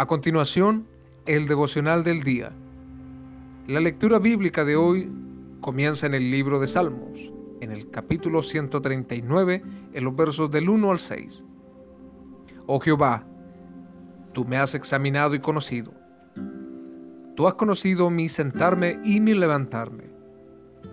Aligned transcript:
A 0.00 0.06
continuación, 0.06 0.86
el 1.26 1.46
devocional 1.46 2.04
del 2.04 2.22
día. 2.22 2.52
La 3.66 3.80
lectura 3.80 4.18
bíblica 4.18 4.64
de 4.64 4.74
hoy 4.74 5.12
comienza 5.60 6.06
en 6.06 6.14
el 6.14 6.30
libro 6.30 6.58
de 6.58 6.68
Salmos, 6.68 7.30
en 7.60 7.70
el 7.70 7.90
capítulo 7.90 8.42
139, 8.42 9.62
en 9.92 10.04
los 10.04 10.16
versos 10.16 10.50
del 10.50 10.70
1 10.70 10.90
al 10.90 11.00
6. 11.00 11.44
Oh 12.66 12.80
Jehová, 12.80 13.26
tú 14.32 14.46
me 14.46 14.56
has 14.56 14.74
examinado 14.74 15.34
y 15.34 15.40
conocido. 15.40 15.92
Tú 17.36 17.46
has 17.46 17.52
conocido 17.52 18.08
mi 18.08 18.30
sentarme 18.30 18.98
y 19.04 19.20
mi 19.20 19.34
levantarme. 19.34 20.04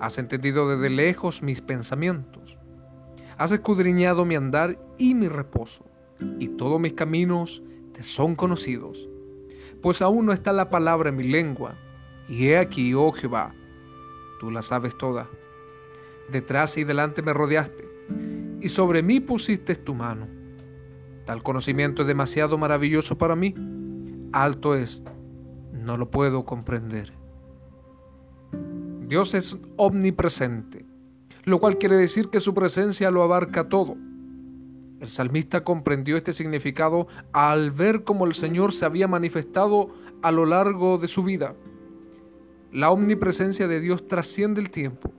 Has 0.00 0.18
entendido 0.18 0.68
desde 0.68 0.90
lejos 0.90 1.44
mis 1.44 1.60
pensamientos. 1.60 2.58
Has 3.38 3.52
escudriñado 3.52 4.24
mi 4.24 4.34
andar 4.34 4.76
y 4.98 5.14
mi 5.14 5.28
reposo, 5.28 5.84
y 6.40 6.48
todos 6.48 6.80
mis 6.80 6.94
caminos 6.94 7.62
te 7.96 8.02
son 8.02 8.36
conocidos. 8.36 9.08
Pues 9.80 10.02
aún 10.02 10.26
no 10.26 10.34
está 10.34 10.52
la 10.52 10.68
palabra 10.68 11.08
en 11.08 11.16
mi 11.16 11.24
lengua, 11.24 11.78
y 12.28 12.48
he 12.48 12.58
aquí, 12.58 12.92
oh 12.92 13.10
Jehová, 13.10 13.54
tú 14.38 14.50
la 14.50 14.60
sabes 14.60 14.98
toda. 14.98 15.30
Detrás 16.30 16.76
y 16.76 16.84
delante 16.84 17.22
me 17.22 17.32
rodeaste, 17.32 17.88
y 18.60 18.68
sobre 18.68 19.02
mí 19.02 19.20
pusiste 19.20 19.76
tu 19.76 19.94
mano. 19.94 20.28
Tal 21.24 21.42
conocimiento 21.42 22.02
es 22.02 22.08
demasiado 22.08 22.58
maravilloso 22.58 23.16
para 23.16 23.34
mí. 23.34 23.54
Alto 24.32 24.74
es, 24.74 25.02
no 25.72 25.96
lo 25.96 26.10
puedo 26.10 26.44
comprender. 26.44 27.14
Dios 29.06 29.32
es 29.32 29.56
omnipresente, 29.76 30.84
lo 31.44 31.60
cual 31.60 31.78
quiere 31.78 31.96
decir 31.96 32.28
que 32.28 32.40
su 32.40 32.52
presencia 32.52 33.10
lo 33.10 33.22
abarca 33.22 33.70
todo. 33.70 33.96
El 35.00 35.10
salmista 35.10 35.62
comprendió 35.62 36.16
este 36.16 36.32
significado 36.32 37.06
al 37.32 37.70
ver 37.70 38.02
cómo 38.04 38.24
el 38.24 38.34
Señor 38.34 38.72
se 38.72 38.86
había 38.86 39.08
manifestado 39.08 39.90
a 40.22 40.32
lo 40.32 40.46
largo 40.46 40.96
de 40.98 41.08
su 41.08 41.22
vida. 41.22 41.54
La 42.72 42.90
omnipresencia 42.90 43.68
de 43.68 43.80
Dios 43.80 44.08
trasciende 44.08 44.60
el 44.60 44.70
tiempo, 44.70 45.12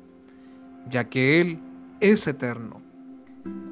ya 0.89 1.09
que 1.09 1.39
Él 1.42 1.59
es 2.00 2.25
eterno. 2.28 2.81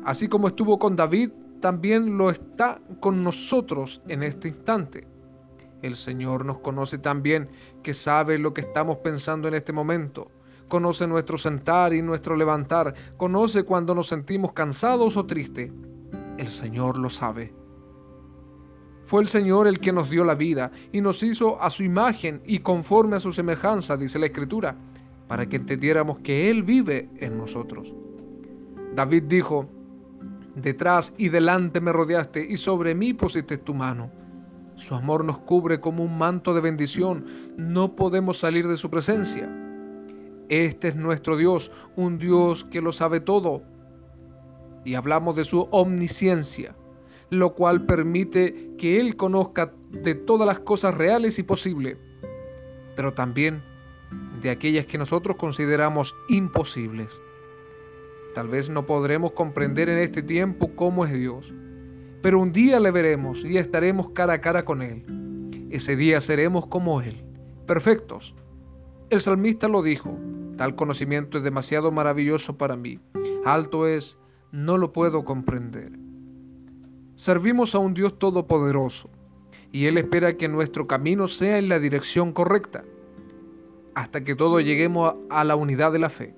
Así 0.03 0.28
como 0.28 0.47
estuvo 0.47 0.78
con 0.78 0.95
David, 0.95 1.31
también 1.59 2.17
lo 2.17 2.30
está 2.30 2.80
con 3.00 3.23
nosotros 3.23 4.02
en 4.08 4.22
este 4.22 4.50
instante. 4.50 5.08
El 5.81 5.95
Señor 5.95 6.45
nos 6.45 6.59
conoce 6.59 7.00
también, 7.00 7.50
que 7.81 7.94
sabe 7.94 8.38
lo 8.38 8.53
que 8.53 8.62
estamos 8.62 8.97
pensando 8.97 9.47
en 9.47 9.56
este 9.56 9.73
momento. 9.73 10.31
Conoce 10.67 11.08
nuestro 11.08 11.38
sentar 11.38 11.94
y 11.94 12.02
nuestro 12.02 12.36
levantar. 12.36 12.94
Conoce 13.17 13.64
cuando 13.64 13.94
nos 13.94 14.08
sentimos 14.08 14.53
cansados 14.53 15.16
o 15.17 15.25
tristes. 15.25 15.72
El 16.38 16.47
Señor 16.47 16.97
lo 16.97 17.09
sabe. 17.09 17.53
Fue 19.05 19.22
el 19.22 19.28
Señor 19.28 19.67
el 19.67 19.80
que 19.80 19.94
nos 19.94 20.09
dio 20.09 20.23
la 20.23 20.36
vida 20.36 20.72
y 20.91 21.00
nos 21.00 21.22
hizo 21.22 21.61
a 21.61 21.69
su 21.69 21.83
imagen 21.83 22.41
y 22.45 22.59
conforme 22.59 23.16
a 23.17 23.19
su 23.19 23.31
semejanza, 23.31 23.95
dice 23.95 24.17
la 24.17 24.25
Escritura, 24.25 24.75
para 25.28 25.47
que 25.47 25.58
entendiéramos 25.58 26.19
que 26.19 26.50
Él 26.50 26.63
vive 26.63 27.09
en 27.17 27.38
nosotros. 27.38 27.94
David 28.95 29.23
dijo, 29.23 29.69
detrás 30.56 31.13
y 31.17 31.30
delante 31.30 31.81
me 31.81 31.94
rodeaste 31.94 32.45
y 32.50 32.58
sobre 32.58 32.95
mí 32.95 33.13
pusiste 33.13 33.58
tu 33.58 33.73
mano. 33.73 34.09
Su 34.75 34.95
amor 34.95 35.23
nos 35.23 35.39
cubre 35.39 35.80
como 35.80 36.03
un 36.03 36.17
manto 36.17 36.53
de 36.53 36.61
bendición. 36.61 37.25
No 37.58 37.95
podemos 37.95 38.39
salir 38.39 38.67
de 38.67 38.78
su 38.78 38.89
presencia. 38.89 39.50
Este 40.50 40.89
es 40.89 40.95
nuestro 40.95 41.38
Dios, 41.38 41.72
un 41.95 42.17
Dios 42.17 42.66
que 42.66 42.81
lo 42.81 42.91
sabe 42.91 43.19
todo. 43.19 43.63
Y 44.86 44.95
hablamos 44.95 45.36
de 45.36 45.44
su 45.44 45.67
omnisciencia, 45.72 46.75
lo 47.30 47.53
cual 47.53 47.86
permite 47.86 48.72
que 48.78 49.00
Él 49.02 49.17
conozca 49.17 49.73
de 49.89 50.16
todas 50.16 50.47
las 50.47 50.59
cosas 50.59 50.95
reales 50.95 51.38
y 51.39 51.44
posibles, 51.44 51.97
pero 52.96 53.13
también 53.13 53.62
de 54.41 54.51
aquellas 54.51 54.85
que 54.85 54.97
nosotros 54.97 55.35
consideramos 55.35 56.16
imposibles. 56.29 57.22
Tal 58.34 58.47
vez 58.47 58.69
no 58.69 58.85
podremos 58.85 59.31
comprender 59.31 59.90
en 59.90 59.97
este 59.97 60.22
tiempo 60.22 60.75
cómo 60.75 61.06
es 61.06 61.12
Dios 61.12 61.53
pero 62.25 62.40
un 62.40 62.52
día 62.52 62.79
le 62.79 62.90
veremos 62.90 63.46
y 63.46 63.59
estaremos 63.59 64.09
cara 64.09 64.34
a 64.34 64.41
cara 64.41 64.66
con 64.66 64.81
Él. 64.81 65.06
Ese 65.69 65.96
día 65.96 66.19
seremos 66.19 66.66
como 66.66 67.00
Él, 67.00 67.23
perfectos. 67.67 68.34
El 69.12 69.22
salmista 69.22 69.67
lo 69.67 69.84
dijo, 69.84 70.17
tal 70.57 70.73
conocimiento 70.73 71.38
es 71.38 71.44
demasiado 71.44 71.91
maravilloso 71.91 72.57
para 72.57 72.75
mí, 72.75 73.00
alto 73.46 73.85
es, 73.85 74.17
no 74.55 74.77
lo 74.77 74.93
puedo 74.93 75.25
comprender. 75.25 75.91
Servimos 77.16 77.75
a 77.75 77.79
un 77.79 77.93
Dios 77.93 78.17
todopoderoso 78.17 79.09
y 79.71 79.85
Él 79.85 79.97
espera 79.97 80.38
que 80.38 80.47
nuestro 80.47 80.88
camino 80.88 81.27
sea 81.27 81.57
en 81.57 81.67
la 81.67 81.77
dirección 81.77 82.31
correcta, 82.31 82.85
hasta 83.93 84.23
que 84.23 84.35
todos 84.35 84.63
lleguemos 84.63 85.16
a 85.29 85.43
la 85.43 85.57
unidad 85.57 85.91
de 85.91 85.99
la 85.99 86.09
fe 86.09 86.35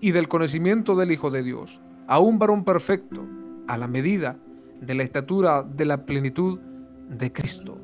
y 0.00 0.12
del 0.12 0.28
conocimiento 0.28 0.94
del 0.94 1.10
Hijo 1.10 1.30
de 1.30 1.42
Dios, 1.42 1.80
a 2.06 2.20
un 2.20 2.38
varón 2.38 2.64
perfecto, 2.64 3.26
a 3.66 3.76
la 3.76 3.88
medida 3.88 4.38
de 4.80 4.94
la 4.94 5.02
estatura 5.02 5.62
de 5.64 5.84
la 5.84 6.06
plenitud 6.06 6.58
de 7.08 7.32
Cristo. 7.32 7.78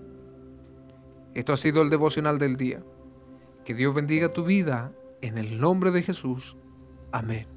Esto 1.35 1.53
ha 1.53 1.57
sido 1.57 1.83
el 1.83 1.91
devocional 1.91 2.39
del 2.39 2.57
día. 2.57 2.83
Que 3.65 3.75
Dios 3.75 3.95
bendiga 3.95 4.33
tu 4.33 4.45
vida 4.45 4.93
en 5.21 5.39
el 5.39 5.61
nombre 5.61 5.91
de 5.91 6.03
Jesús. 6.03 6.57
Amén. 7.13 7.56